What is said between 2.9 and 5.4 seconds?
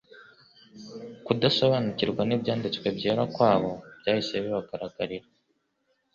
byera kwabo byahise bibagaragarira,